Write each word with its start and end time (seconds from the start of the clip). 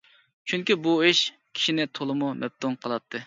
چۈنكى 0.51 0.77
بۇ 0.87 0.93
ئىش 1.09 1.19
كىشىنى 1.59 1.87
تولىمۇ 1.99 2.33
مەپتۇن 2.43 2.81
قىلاتتى. 2.87 3.17